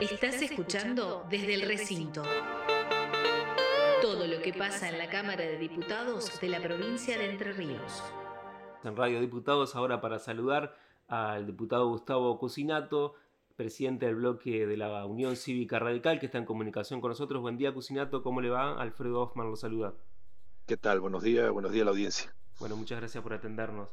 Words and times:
Estás 0.00 0.40
escuchando 0.40 1.26
desde 1.28 1.52
el 1.52 1.60
recinto. 1.60 2.22
Todo 4.00 4.26
lo 4.26 4.40
que 4.40 4.54
pasa 4.54 4.88
en 4.88 4.96
la 4.96 5.10
Cámara 5.10 5.44
de 5.44 5.58
Diputados 5.58 6.40
de 6.40 6.48
la 6.48 6.58
provincia 6.58 7.18
de 7.18 7.28
Entre 7.28 7.52
Ríos. 7.52 8.02
En 8.82 8.96
Radio 8.96 9.20
Diputados 9.20 9.76
ahora 9.76 10.00
para 10.00 10.18
saludar 10.18 10.74
al 11.06 11.44
diputado 11.44 11.88
Gustavo 11.88 12.38
Cusinato, 12.38 13.14
presidente 13.56 14.06
del 14.06 14.14
bloque 14.14 14.66
de 14.66 14.78
la 14.78 15.04
Unión 15.04 15.36
Cívica 15.36 15.78
Radical, 15.78 16.18
que 16.18 16.26
está 16.26 16.38
en 16.38 16.46
comunicación 16.46 17.02
con 17.02 17.10
nosotros. 17.10 17.42
Buen 17.42 17.58
día, 17.58 17.74
Cusinato, 17.74 18.22
¿cómo 18.22 18.40
le 18.40 18.48
va? 18.48 18.80
Alfredo 18.80 19.20
Hoffman 19.20 19.50
lo 19.50 19.56
saluda. 19.56 19.92
¿Qué 20.66 20.78
tal? 20.78 21.00
Buenos 21.00 21.22
días, 21.22 21.50
buenos 21.50 21.72
días 21.72 21.82
a 21.82 21.84
la 21.84 21.90
audiencia. 21.90 22.34
Bueno, 22.58 22.74
muchas 22.74 23.00
gracias 23.00 23.22
por 23.22 23.34
atendernos. 23.34 23.90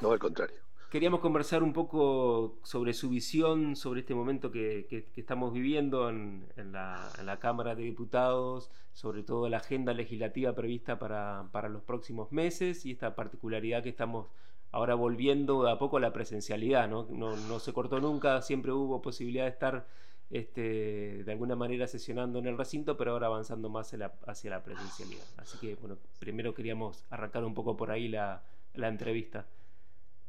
No, 0.00 0.12
al 0.12 0.18
contrario. 0.18 0.71
Queríamos 0.92 1.20
conversar 1.20 1.62
un 1.62 1.72
poco 1.72 2.58
sobre 2.64 2.92
su 2.92 3.08
visión, 3.08 3.76
sobre 3.76 4.00
este 4.00 4.14
momento 4.14 4.50
que, 4.52 5.06
estamos 5.16 5.50
viviendo 5.54 6.10
en, 6.10 6.44
la, 6.70 7.38
Cámara 7.40 7.74
de 7.74 7.82
Diputados, 7.82 8.70
sobre 8.92 9.22
todo 9.22 9.48
la 9.48 9.56
agenda 9.56 9.94
legislativa 9.94 10.54
prevista 10.54 10.98
para, 10.98 11.68
los 11.70 11.80
próximos 11.82 12.30
meses 12.30 12.84
y 12.84 12.90
esta 12.90 13.14
particularidad 13.14 13.82
que 13.82 13.88
estamos 13.88 14.26
ahora 14.70 14.94
volviendo 14.94 15.66
a 15.66 15.78
poco 15.78 15.96
a 15.96 16.00
la 16.00 16.12
presencialidad, 16.12 16.90
¿no? 16.90 17.58
Se 17.58 17.72
cortó 17.72 17.98
nunca, 17.98 18.42
siempre 18.42 18.72
hubo 18.72 19.00
posibilidad 19.00 19.44
de 19.44 19.50
estar 19.50 19.86
este, 20.28 21.24
de 21.24 21.32
alguna 21.32 21.56
manera 21.56 21.86
sesionando 21.86 22.38
en 22.38 22.48
el 22.48 22.58
recinto, 22.58 22.98
pero 22.98 23.12
ahora 23.12 23.28
avanzando 23.28 23.70
más 23.70 23.94
hacia 24.26 24.50
la 24.50 24.62
presencialidad. 24.62 25.24
Así 25.38 25.56
que, 25.56 25.74
bueno, 25.76 25.96
primero 26.18 26.52
queríamos 26.52 27.06
arrancar 27.08 27.46
un 27.46 27.54
poco 27.54 27.78
por 27.78 27.90
ahí 27.90 28.08
la 28.08 28.42
entrevista. 28.74 29.46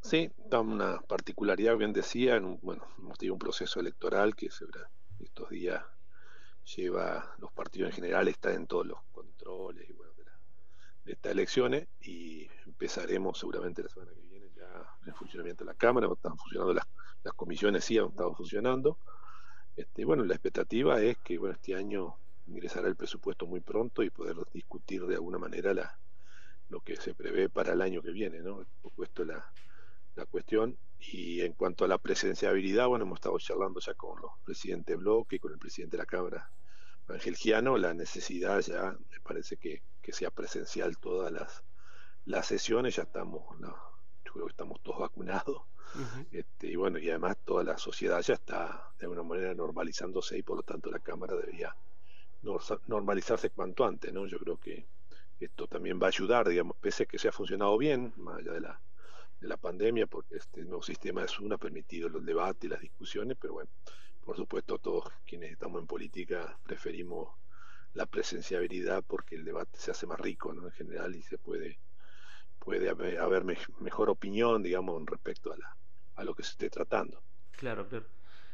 Sí, 0.03 0.30
da 0.49 0.59
una 0.59 0.99
particularidad, 0.99 1.77
bien 1.77 1.93
decía, 1.93 2.38
bueno, 2.62 2.85
hemos 2.99 3.17
tenido 3.17 3.35
un 3.35 3.39
proceso 3.39 3.80
electoral 3.80 4.35
que 4.35 4.48
estos 4.48 5.49
días 5.49 5.81
lleva, 6.76 7.34
los 7.40 7.54
partidos 7.54 7.90
en 7.90 7.96
general 7.96 8.27
están 8.27 8.54
en 8.54 8.68
todos 8.68 8.85
los 8.85 8.99
controles 9.13 9.90
y 9.90 9.93
bueno, 9.93 10.12
de, 11.05 11.13
estas 11.13 11.31
elecciones 11.31 11.87
y 12.01 12.49
empezaremos 12.65 13.40
seguramente 13.40 13.81
la 13.81 13.87
semana 13.87 14.12
que 14.13 14.27
viene 14.27 14.51
ya 14.54 14.65
el 15.05 15.13
funcionamiento 15.13 15.63
de 15.63 15.71
la 15.71 15.77
Cámara, 15.77 16.09
están 16.12 16.37
funcionando 16.37 16.74
las, 16.74 16.85
las 17.24 17.34
comisiones, 17.34 17.85
sí 17.85 17.98
han 17.98 18.07
estado 18.07 18.35
funcionando. 18.35 18.99
Este, 19.77 20.04
bueno, 20.04 20.26
la 20.26 20.34
expectativa 20.34 21.01
es 21.01 21.18
que 21.20 21.37
bueno, 21.37 21.55
este 21.55 21.76
año 21.76 22.18
ingresará 22.48 22.90
el 22.90 22.98
presupuesto 22.98 23.48
muy 23.48 23.62
pronto 23.62 24.04
y 24.04 24.09
poder 24.09 24.35
discutir 24.51 25.07
de 25.07 25.15
alguna 25.15 25.37
manera 25.37 25.74
la, 25.74 25.98
lo 26.68 26.81
que 26.81 26.98
se 26.98 27.15
prevé 27.15 27.48
para 27.48 27.71
el 27.71 27.81
año 27.81 28.01
que 28.01 28.12
viene, 28.12 28.41
¿no? 28.41 28.65
Por 28.81 28.91
supuesto, 28.91 29.24
la, 29.24 29.49
la 30.15 30.25
cuestión. 30.25 30.77
Y 30.99 31.41
en 31.41 31.53
cuanto 31.53 31.83
a 31.83 31.87
la 31.87 31.97
presenciabilidad, 31.97 32.87
bueno, 32.87 33.05
hemos 33.05 33.17
estado 33.17 33.37
charlando 33.37 33.79
ya 33.79 33.93
con 33.93 34.21
los 34.21 34.31
presidentes 34.45 34.97
Bloque 34.97 35.35
y 35.35 35.39
con 35.39 35.51
el 35.51 35.59
presidente 35.59 35.97
de 35.97 36.03
la 36.03 36.07
Cámara, 36.07 36.49
Ángel 37.07 37.35
Giano, 37.35 37.77
la 37.77 37.93
necesidad 37.93 38.61
ya, 38.61 38.95
me 39.11 39.19
parece 39.21 39.57
que, 39.57 39.84
que 40.01 40.13
sea 40.13 40.31
presencial 40.31 40.97
todas 40.97 41.31
las, 41.31 41.63
las 42.25 42.45
sesiones, 42.47 42.95
ya 42.95 43.03
estamos, 43.03 43.43
yo 43.59 44.31
creo 44.31 44.45
que 44.45 44.51
estamos 44.51 44.81
todos 44.81 44.99
vacunados. 44.99 45.63
este, 46.31 46.67
y 46.67 46.75
bueno, 46.75 46.97
y 46.97 47.09
además 47.09 47.37
toda 47.45 47.63
la 47.63 47.77
sociedad 47.77 48.21
ya 48.21 48.34
está 48.34 48.91
de 48.97 49.05
alguna 49.05 49.23
manera 49.23 49.53
normalizándose 49.53 50.37
y 50.37 50.41
por 50.41 50.57
lo 50.57 50.63
tanto 50.63 50.89
la 50.89 50.99
Cámara 50.99 51.35
debería 51.35 51.75
normalizarse 52.87 53.51
cuanto 53.51 53.85
antes, 53.85 54.11
¿no? 54.11 54.25
Yo 54.25 54.39
creo 54.39 54.57
que 54.57 54.85
esto 55.39 55.67
también 55.67 55.99
va 56.01 56.07
a 56.07 56.09
ayudar, 56.09 56.47
digamos, 56.47 56.77
pese 56.77 57.03
a 57.03 57.05
que 57.05 57.19
se 57.19 57.27
ha 57.27 57.31
funcionado 57.31 57.77
bien, 57.77 58.13
más 58.17 58.39
allá 58.39 58.53
de 58.53 58.61
la 58.61 58.79
de 59.44 59.49
la 59.49 59.58
pandemia, 59.58 60.08
porque 60.08 60.38
este 60.38 60.63
nuevo 60.63 60.82
sistema 60.82 61.22
de 61.22 61.27
Zoom 61.27 61.52
ha 61.52 61.58
permitido 61.58 62.08
los 62.08 62.26
debates 62.26 62.63
y 62.63 62.70
las 62.70 62.80
discusiones, 62.80 63.38
pero 63.40 63.54
bueno, 63.54 63.70
por 64.24 64.38
supuesto 64.38 64.80
todos 64.80 65.03
quienes 65.25 65.52
estamos 65.52 65.81
en 65.81 65.88
política 65.88 66.58
preferimos 66.63 67.30
la 67.94 68.06
presenciabilidad 68.06 69.03
porque 69.06 69.36
el 69.36 69.44
debate 69.44 69.78
se 69.78 69.91
hace 69.91 70.08
más 70.08 70.20
rico 70.20 70.53
¿no? 70.53 70.66
en 70.66 70.72
general 70.72 71.14
y 71.16 71.22
se 71.24 71.38
puede, 71.38 71.78
puede 72.58 72.90
haber, 72.90 73.44
mejor 73.44 74.09
opinión, 74.09 74.64
digamos, 74.64 75.06
respecto 75.06 75.52
a, 75.52 75.58
la, 75.58 75.76
a 76.16 76.24
lo 76.24 76.34
que 76.34 76.44
se 76.44 76.52
esté 76.52 76.70
tratando. 76.70 77.22
Claro, 77.52 77.88
claro. 77.88 78.06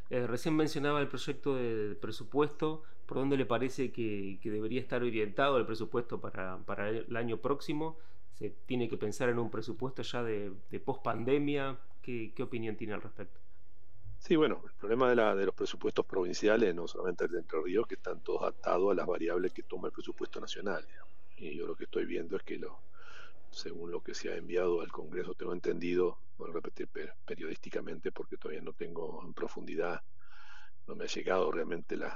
Eh, 0.09 0.25
recién 0.25 0.55
mencionaba 0.55 0.99
el 1.01 1.07
proyecto 1.07 1.55
de 1.55 1.95
presupuesto, 2.01 2.81
¿por 3.05 3.19
dónde 3.19 3.37
le 3.37 3.45
parece 3.45 3.91
que, 3.91 4.39
debería 4.43 4.81
estar 4.81 5.03
orientado 5.03 5.57
el 5.57 5.67
presupuesto 5.67 6.19
para, 6.19 6.57
para, 6.65 6.89
el 6.89 7.15
año 7.15 7.37
próximo? 7.37 7.99
¿Se 8.33 8.49
tiene 8.49 8.87
que 8.87 8.97
pensar 8.97 9.29
en 9.29 9.39
un 9.39 9.49
presupuesto 9.49 10.01
ya 10.01 10.23
de, 10.23 10.53
de 10.69 10.79
post-pandemia? 10.79 11.77
¿Qué, 12.01 12.33
opinión 12.41 12.75
tiene 12.75 12.93
al 12.93 13.01
respecto? 13.01 13.39
Sí, 14.17 14.35
bueno, 14.35 14.61
el 14.65 14.73
problema 14.73 15.09
de, 15.09 15.15
la, 15.15 15.35
de 15.35 15.45
los 15.45 15.53
presupuestos 15.53 16.05
provinciales, 16.05 16.73
no 16.73 16.87
solamente 16.87 17.25
el 17.25 17.31
de 17.31 17.39
Entre 17.39 17.61
Ríos, 17.61 17.87
que 17.87 17.95
están 17.95 18.21
todos 18.21 18.43
atados 18.43 18.91
a 18.91 18.95
las 18.95 19.05
variables 19.05 19.53
que 19.53 19.63
toma 19.63 19.87
el 19.87 19.93
presupuesto 19.93 20.39
nacional. 20.39 20.85
Y 21.37 21.55
yo 21.55 21.67
lo 21.67 21.75
que 21.75 21.83
estoy 21.85 22.05
viendo 22.05 22.35
es 22.35 22.43
que 22.43 22.57
lo, 22.57 22.81
según 23.51 23.91
lo 23.91 24.01
que 24.01 24.13
se 24.13 24.31
ha 24.31 24.35
enviado 24.35 24.81
al 24.81 24.91
Congreso, 24.91 25.33
tengo 25.35 25.53
entendido, 25.53 26.19
voy 26.37 26.49
a 26.49 26.53
repetir 26.53 26.89
periodísticamente 27.25 28.11
porque 28.11 28.37
todavía 28.37 28.61
no 28.61 28.73
tengo 28.73 29.21
en 29.23 29.33
profundidad, 29.33 30.01
no 30.87 30.95
me 30.95 31.03
ha 31.05 31.07
llegado 31.07 31.51
realmente 31.51 31.95
las 31.95 32.13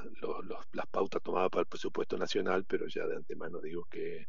pautas 0.92 1.22
tomadas 1.22 1.50
para 1.50 1.62
el 1.62 1.68
presupuesto 1.68 2.18
nacional, 2.18 2.66
pero 2.66 2.88
ya 2.88 3.06
de 3.06 3.16
antemano 3.16 3.60
digo 3.60 3.86
que 3.86 4.28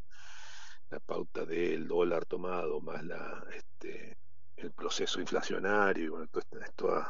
la 0.94 1.00
pauta 1.00 1.44
del 1.44 1.88
dólar 1.88 2.24
tomado 2.24 2.80
más 2.80 3.04
la 3.04 3.44
este, 3.52 4.16
el 4.56 4.70
proceso 4.70 5.20
inflacionario 5.20 6.04
y 6.04 6.08
bueno, 6.08 6.28
todas, 6.76 7.08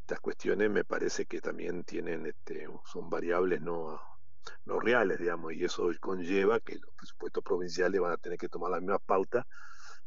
estas 0.00 0.20
cuestiones 0.20 0.68
me 0.70 0.84
parece 0.84 1.26
que 1.26 1.40
también 1.40 1.84
tienen 1.84 2.26
este, 2.26 2.66
son 2.84 3.08
variables 3.08 3.60
no 3.62 4.00
no 4.64 4.80
reales, 4.80 5.20
digamos, 5.20 5.52
y 5.52 5.64
eso 5.64 5.88
conlleva 6.00 6.58
que 6.58 6.74
los 6.80 6.92
presupuestos 6.96 7.44
provinciales 7.44 8.00
van 8.00 8.12
a 8.12 8.16
tener 8.16 8.36
que 8.36 8.48
tomar 8.48 8.72
la 8.72 8.80
misma 8.80 8.98
pauta 8.98 9.46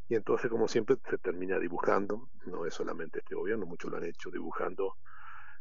y 0.10 0.16
entonces, 0.16 0.52
como 0.52 0.68
siempre, 0.68 0.98
se 1.10 1.18
termina 1.18 1.58
dibujando, 1.58 2.30
no 2.46 2.66
es 2.66 2.74
solamente 2.74 3.20
este 3.20 3.34
gobierno, 3.34 3.66
muchos 3.66 3.90
lo 3.90 3.96
han 3.98 4.04
hecho, 4.04 4.30
dibujando 4.30 4.98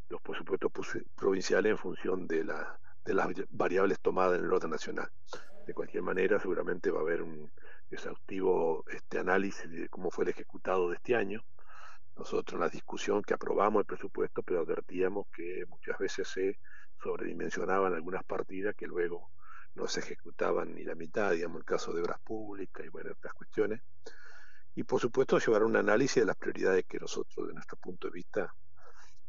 los 0.09 0.21
presupuestos 0.23 0.73
provinciales 1.15 1.71
en 1.71 1.79
función 1.79 2.27
de, 2.27 2.43
la, 2.43 2.81
de 3.05 3.15
las 3.15 3.29
variables 3.51 4.01
tomadas 4.01 4.41
en 4.41 4.45
el 4.45 4.53
orden 4.53 4.71
nacional. 4.71 5.09
De 5.67 5.73
cualquier 5.73 6.03
manera, 6.03 6.39
seguramente 6.39 6.91
va 6.91 6.99
a 6.99 7.03
haber 7.03 7.23
un 7.23 7.51
exhaustivo 7.91 8.85
este 8.89 9.19
análisis 9.19 9.71
de 9.71 9.89
cómo 9.89 10.11
fue 10.11 10.25
el 10.25 10.31
ejecutado 10.31 10.91
de 10.91 10.97
este 10.97 11.17
año. 11.17 11.43
Nosotros 12.17 12.55
en 12.55 12.61
la 12.61 12.69
discusión 12.69 13.23
que 13.23 13.35
aprobamos 13.35 13.81
el 13.81 13.87
presupuesto, 13.87 14.43
pero 14.43 14.61
advertíamos 14.61 15.27
que 15.35 15.65
muchas 15.69 15.99
veces 15.99 16.29
se 16.29 16.59
sobredimensionaban 17.03 17.95
algunas 17.95 18.25
partidas 18.25 18.75
que 18.75 18.87
luego 18.87 19.31
no 19.75 19.89
se 19.89 20.01
ejecutaban 20.01 20.75
ni 20.75 20.85
la 20.85 20.95
mitad, 20.95 21.33
digamos, 21.33 21.59
el 21.59 21.65
caso 21.65 21.93
de 21.93 22.03
obras 22.03 22.21
públicas 22.21 22.85
y 22.85 22.89
bueno, 22.91 23.13
otras 23.13 23.35
cuestiones. 23.35 23.81
Y 24.75 24.85
por 24.85 25.01
supuesto 25.01 25.39
llevar 25.39 25.65
un 25.65 25.77
análisis 25.77 26.17
de 26.17 26.27
las 26.27 26.37
prioridades 26.37 26.85
que 26.85 26.99
nosotros, 26.99 27.49
de 27.49 27.55
nuestro 27.55 27.79
punto 27.79 28.09
de 28.09 28.13
vista, 28.13 28.55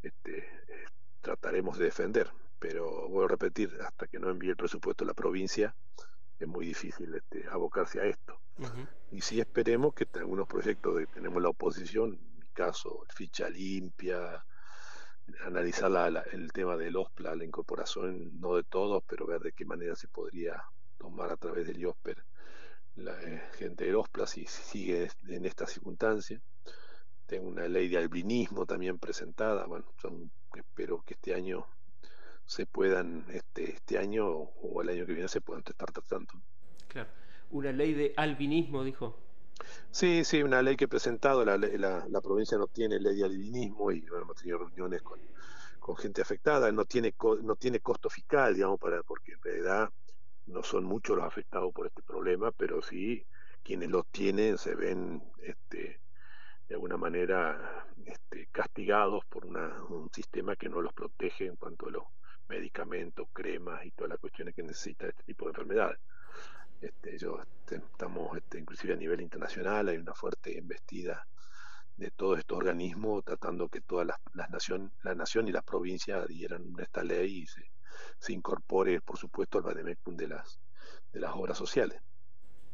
este, 0.02 0.40
eh, 0.40 0.86
trataremos 1.22 1.78
de 1.78 1.86
defender. 1.86 2.30
Pero 2.60 3.08
voy 3.10 3.26
a 3.26 3.28
repetir, 3.28 3.78
hasta 3.82 4.08
que 4.08 4.20
no 4.20 4.30
envíe 4.30 4.50
el 4.50 4.56
presupuesto 4.56 5.04
a 5.04 5.08
la 5.08 5.14
provincia, 5.14 5.76
es 6.40 6.48
muy 6.48 6.68
difícil 6.68 7.14
este, 7.14 7.46
abocarse 7.50 8.02
a 8.02 8.06
esto. 8.06 8.40
Y 9.12 9.22
sí 9.22 9.40
esperemos 9.40 9.94
que 9.94 10.08
algunos 10.16 10.48
proyectos 10.48 10.98
que 10.98 11.08
tenemos 11.08 11.42
la 11.42 11.50
oposición, 11.50 12.14
en 12.14 12.40
mi 12.40 12.48
caso, 12.54 13.06
ficha 13.14 13.50
limpia, 13.50 14.46
analizar 15.46 15.92
el 16.32 16.52
tema 16.54 16.78
del 16.78 16.96
OSPLA, 16.96 17.36
la 17.36 17.44
incorporación, 17.44 18.40
no 18.40 18.56
de 18.56 18.64
todos, 18.64 19.04
pero 19.08 19.26
ver 19.26 19.42
de 19.42 19.52
qué 19.52 19.66
manera 19.66 19.96
se 19.96 20.08
podría 20.08 20.64
tomar 20.98 21.32
a 21.32 21.38
través 21.38 21.68
del 21.68 21.80
IOSPER 21.80 22.24
la 22.96 23.22
eh, 23.24 23.42
gente 23.58 23.86
del 23.86 23.96
OSPLA 23.96 24.28
si 24.28 24.46
sigue 24.46 25.10
en 25.28 25.46
esta 25.46 25.68
circunstancia. 25.68 26.42
Tengo 27.26 27.48
una 27.48 27.68
ley 27.68 27.90
de 27.90 27.98
albinismo 27.98 28.66
también 28.66 29.00
presentada. 29.00 29.66
Bueno, 29.66 29.86
espero 30.56 31.04
que 31.06 31.16
este 31.16 31.34
año 31.34 31.66
se 32.46 32.66
puedan, 32.66 33.26
este, 33.30 33.72
este 33.72 33.98
año 33.98 34.28
o 34.28 34.82
el 34.82 34.90
año 34.90 35.06
que 35.06 35.14
viene 35.14 35.28
se 35.28 35.42
puedan 35.42 35.64
estar 35.66 35.92
tratando. 35.92 36.34
Claro. 36.88 37.10
Una 37.52 37.72
ley 37.72 37.94
de 37.94 38.14
albinismo, 38.18 38.84
dijo. 38.84 39.18
Sí, 39.92 40.24
sí, 40.26 40.44
una 40.44 40.62
ley 40.62 40.76
que 40.76 40.86
he 40.86 40.88
presentado, 40.88 41.46
la, 41.46 41.58
la, 41.58 42.22
provincia 42.22 42.58
no 42.58 42.68
tiene 42.68 43.00
ley 43.00 43.18
de 43.18 43.26
albinismo 43.26 43.92
y 43.92 44.02
bueno, 44.02 44.24
hemos 44.24 44.36
tenido 44.36 44.60
reuniones 44.60 45.02
con, 45.02 45.20
con, 45.80 45.96
gente 45.96 46.22
afectada, 46.22 46.72
no 46.72 46.86
tiene, 46.86 47.14
no 47.42 47.56
tiene 47.56 47.80
costo 47.80 48.10
fiscal, 48.10 48.54
digamos, 48.54 48.80
para, 48.80 49.02
porque 49.04 49.34
en 49.34 49.42
realidad 49.42 49.90
no 50.48 50.62
son 50.64 50.84
muchos 50.84 51.16
los 51.16 51.26
afectados 51.26 51.74
por 51.74 51.88
este 51.88 52.04
problema, 52.04 52.52
pero 52.52 52.82
sí 52.82 53.26
quienes 53.64 53.90
los 53.90 54.06
tienen 54.08 54.58
se 54.58 54.76
ven 54.76 55.24
este, 55.42 56.00
de 56.68 56.76
alguna 56.76 56.98
manera 56.98 57.88
este, 58.06 58.48
castigados 58.52 59.26
por 59.26 59.46
una, 59.46 59.82
un 59.90 60.12
sistema 60.14 60.56
que 60.56 60.70
no 60.70 60.82
los 60.82 60.94
protege 60.94 61.48
en 61.48 61.56
cuanto 61.56 61.88
a 61.88 61.92
los 61.92 62.04
medicamentos, 62.48 63.28
cremas 63.34 63.86
y 63.86 63.92
todas 63.92 64.10
las 64.12 64.20
cuestiones 64.20 64.54
que 64.56 64.64
necesita 64.64 65.08
este 65.08 65.24
tipo 65.24 65.46
de 65.46 65.52
enfermedades. 65.52 66.00
Este, 66.82 67.18
yo, 67.18 67.40
este, 67.42 67.78
estamos, 67.78 68.38
este, 68.38 68.60
inclusive 68.60 68.94
a 68.94 68.98
nivel 68.98 69.22
internacional, 69.22 69.88
hay 69.88 69.98
una 69.98 70.14
fuerte 70.14 70.58
embestida 70.58 71.26
de 71.98 72.12
todos 72.12 72.40
estos 72.40 72.58
organismos, 72.58 73.24
tratando 73.24 73.70
que 73.70 73.82
todas 73.82 74.06
las, 74.06 74.18
las 74.34 74.50
nación, 74.50 74.92
la 75.04 75.16
nación 75.16 75.48
y 75.48 75.52
las 75.52 75.64
provincias 75.64 76.24
adhieran 76.24 76.74
a 76.78 76.84
esta 76.84 77.04
ley 77.04 77.44
y 77.44 77.48
se, 77.48 77.72
se 78.20 78.34
incorpore, 78.34 79.02
por 79.02 79.18
supuesto, 79.18 79.58
al 79.58 79.64
Bademecum 79.64 80.16
de 80.18 80.28
las, 80.28 80.60
de 81.14 81.20
las 81.22 81.32
obras 81.34 81.58
sociales. 81.58 82.02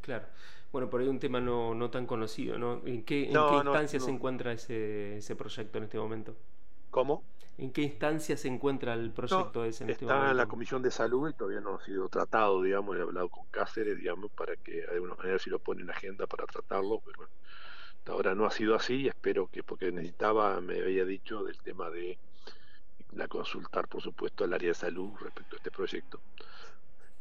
Claro. 0.01 0.25
Bueno, 0.71 0.89
por 0.89 1.01
ahí 1.01 1.07
un 1.07 1.19
tema 1.19 1.39
no, 1.39 1.75
no 1.75 1.91
tan 1.91 2.07
conocido, 2.07 2.57
¿no? 2.57 2.81
¿En 2.85 3.03
qué, 3.03 3.25
en 3.25 3.33
qué 3.33 3.55
instancia 3.63 3.99
se 3.99 4.09
encuentra 4.09 4.53
ese, 4.53 5.17
ese 5.17 5.35
proyecto 5.35 5.77
en 5.77 5.83
este 5.83 5.97
momento? 5.97 6.35
¿Cómo? 6.91 7.23
¿En 7.57 7.71
qué 7.71 7.81
instancia 7.81 8.37
se 8.37 8.47
encuentra 8.47 8.93
el 8.93 9.11
proyecto 9.11 9.65
ese 9.65 9.83
en 9.83 9.89
este? 9.89 10.05
Está 10.05 10.31
en 10.31 10.37
la 10.37 10.47
Comisión 10.47 10.81
de 10.81 10.91
Salud 10.91 11.29
y 11.29 11.33
todavía 11.33 11.61
no 11.61 11.75
ha 11.75 11.85
sido 11.85 12.09
tratado, 12.09 12.61
digamos, 12.61 12.97
he 12.97 13.01
hablado 13.01 13.29
con 13.29 13.45
Cáceres, 13.47 13.97
digamos, 13.97 14.31
para 14.31 14.55
que 14.57 14.81
de 14.81 14.87
alguna 14.91 15.15
manera 15.15 15.39
si 15.39 15.49
lo 15.49 15.59
pone 15.59 15.81
en 15.81 15.89
agenda 15.89 16.27
para 16.27 16.45
tratarlo, 16.45 17.01
pero 17.05 17.17
bueno, 17.17 17.33
hasta 17.97 18.11
ahora 18.11 18.35
no 18.35 18.45
ha 18.45 18.51
sido 18.51 18.75
así 18.75 19.01
y 19.01 19.07
espero 19.07 19.47
que, 19.47 19.63
porque 19.63 19.91
necesitaba, 19.91 20.59
me 20.59 20.79
había 20.79 21.05
dicho 21.05 21.43
del 21.43 21.57
tema 21.59 21.89
de 21.89 22.17
la 23.13 23.27
consultar, 23.27 23.87
por 23.87 24.01
supuesto, 24.01 24.43
al 24.43 24.53
área 24.53 24.69
de 24.69 24.75
salud 24.75 25.11
respecto 25.21 25.55
a 25.55 25.57
este 25.57 25.71
proyecto. 25.71 26.19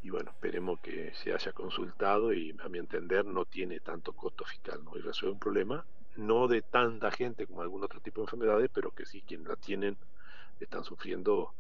Y 0.02 0.11
bueno, 0.11 0.31
esperemos 0.31 0.81
que 0.81 1.12
se 1.14 1.32
haya 1.34 1.52
consultado 1.52 2.32
y 2.32 2.56
a 2.64 2.69
mi 2.69 2.78
entender 2.78 3.26
no 3.26 3.44
tiene 3.44 3.81
tanto 3.81 4.14
costo 4.14 4.44
fiscal, 4.44 4.82
¿no? 4.82 4.96
Y 4.96 5.00
resuelve 5.00 5.34
un 5.34 5.38
problema, 5.38 5.84
no 6.20 6.46
de 6.49 6.62
tanta 6.62 7.11
gente 7.11 7.46
como 7.46 7.62
algún 7.62 7.82
otro 7.82 8.00
tipo 8.00 8.20
de 8.20 8.26
enfermedades, 8.26 8.70
pero 8.72 8.90
que 8.90 9.06
sí 9.06 9.22
quienes 9.26 9.49
la 9.49 9.56
tienen 9.56 9.96
están 10.61 10.84
sufriendo 10.84 11.55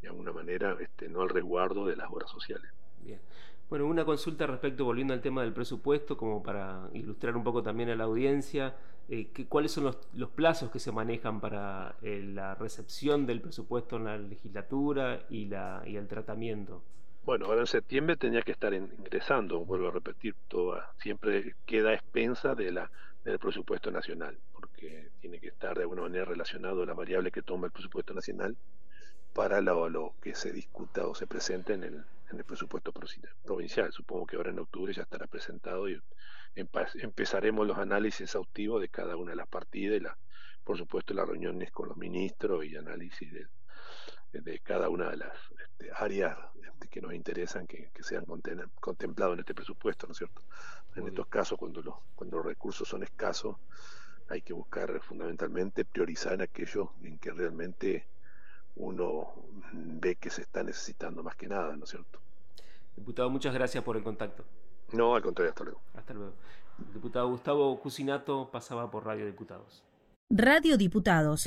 de 0.00 0.08
alguna 0.08 0.32
manera 0.32 0.76
este, 0.80 1.08
no 1.08 1.22
al 1.22 1.28
resguardo 1.28 1.86
de 1.86 1.96
las 1.96 2.10
obras 2.10 2.30
sociales. 2.30 2.70
Bien. 3.02 3.20
Bueno, 3.68 3.86
una 3.86 4.04
consulta 4.04 4.46
respecto, 4.46 4.84
volviendo 4.84 5.14
al 5.14 5.22
tema 5.22 5.42
del 5.42 5.54
presupuesto, 5.54 6.16
como 6.16 6.42
para 6.42 6.90
ilustrar 6.92 7.36
un 7.36 7.42
poco 7.42 7.62
también 7.62 7.88
a 7.88 7.96
la 7.96 8.04
audiencia, 8.04 8.76
eh, 9.08 9.30
¿cuáles 9.48 9.72
son 9.72 9.84
los, 9.84 9.96
plazos 10.30 10.70
que 10.70 10.78
se 10.78 10.92
manejan 10.92 11.40
para 11.40 11.96
eh, 12.02 12.22
la 12.22 12.54
recepción 12.54 13.24
del 13.24 13.40
presupuesto 13.40 13.96
en 13.96 14.04
la 14.04 14.18
legislatura 14.18 15.24
y, 15.30 15.46
la, 15.46 15.82
y 15.86 15.96
el 15.96 16.06
tratamiento? 16.06 16.82
Bueno, 17.24 17.46
ahora 17.46 17.60
en 17.60 17.66
septiembre 17.66 18.16
tenía 18.16 18.42
que 18.42 18.52
estar 18.52 18.74
ingresando, 18.74 19.64
vuelvo 19.64 19.88
a 19.88 19.92
repetir, 19.92 20.34
toda, 20.48 20.92
siempre 20.98 21.54
queda 21.64 21.94
expensa 21.94 22.54
de 22.54 22.72
la, 22.72 22.90
del 23.24 23.38
presupuesto 23.38 23.90
nacional, 23.90 24.38
porque 24.52 25.10
tiene 25.20 25.38
que 25.38 25.48
estar 25.48 25.76
de 25.76 25.82
alguna 25.82 26.02
manera 26.02 26.24
relacionado 26.24 26.82
a 26.82 26.86
la 26.86 26.94
variable 26.94 27.30
que 27.30 27.42
toma 27.42 27.66
el 27.66 27.72
presupuesto 27.72 28.14
nacional 28.14 28.56
para 29.32 29.60
lo, 29.60 30.14
que 30.20 30.34
se 30.34 30.52
discuta 30.52 31.06
o 31.06 31.14
se 31.14 31.26
presente 31.26 31.74
en 31.74 31.84
el, 31.84 32.04
en 32.30 32.38
el 32.38 32.44
presupuesto 32.44 32.92
provincial. 32.92 33.92
Supongo 33.92 34.26
que 34.26 34.36
ahora 34.36 34.50
en 34.50 34.58
octubre 34.58 34.92
ya 34.92 35.02
estará 35.02 35.26
presentado 35.26 35.88
y 35.88 36.00
empezaremos 36.54 37.66
los 37.66 37.78
análisis 37.78 38.22
exhaustivos 38.22 38.80
de 38.80 38.88
cada 38.88 39.16
una 39.16 39.30
de 39.30 39.36
las 39.36 39.48
partidas 39.48 39.96
y 39.96 40.00
la, 40.00 40.18
por 40.64 40.76
supuesto 40.76 41.14
las 41.14 41.28
reuniones 41.28 41.70
con 41.70 41.88
los 41.88 41.96
ministros 41.96 42.64
y 42.64 42.76
análisis 42.76 43.32
de, 43.32 43.46
de 44.32 44.58
cada 44.60 44.88
una 44.88 45.10
de 45.10 45.18
las 45.18 45.32
este, 45.62 45.90
áreas 45.94 46.36
este, 46.64 46.88
que 46.88 47.00
nos 47.00 47.14
interesan 47.14 47.66
que, 47.66 47.90
sean 48.00 48.24
contemplados 48.80 49.34
en 49.34 49.40
este 49.40 49.54
presupuesto, 49.54 50.06
¿no 50.06 50.12
es 50.12 50.18
cierto? 50.18 50.42
En 50.96 51.06
estos 51.06 51.26
casos, 51.26 51.58
cuando 51.58 51.82
los, 51.82 51.94
cuando 52.14 52.38
los 52.38 52.46
recursos 52.46 52.88
son 52.88 53.02
escasos, 53.02 53.56
hay 54.28 54.42
que 54.42 54.52
buscar 54.52 55.00
fundamentalmente 55.02 55.84
priorizar 55.84 56.34
en 56.34 56.42
aquellos 56.42 56.88
en 57.02 57.18
que 57.18 57.30
realmente 57.30 58.06
uno 58.76 59.34
ve 59.72 60.16
que 60.16 60.30
se 60.30 60.42
está 60.42 60.62
necesitando 60.62 61.22
más 61.22 61.36
que 61.36 61.46
nada, 61.46 61.76
¿no 61.76 61.84
es 61.84 61.90
cierto? 61.90 62.20
Diputado, 62.96 63.30
muchas 63.30 63.54
gracias 63.54 63.84
por 63.84 63.96
el 63.96 64.02
contacto. 64.02 64.44
No, 64.92 65.14
al 65.14 65.22
contrario, 65.22 65.50
hasta 65.50 65.64
luego. 65.64 65.80
Hasta 65.94 66.14
luego. 66.14 66.34
El 66.78 66.94
diputado 66.94 67.28
Gustavo 67.28 67.80
Cusinato 67.80 68.50
pasaba 68.50 68.90
por 68.90 69.04
Radio 69.04 69.26
Diputados. 69.26 69.82
Radio 70.30 70.76
Diputados. 70.76 71.46